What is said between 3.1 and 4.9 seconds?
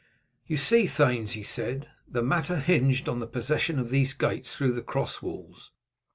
the possession of these gates through the